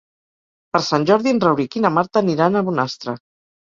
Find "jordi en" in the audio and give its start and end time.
1.11-1.43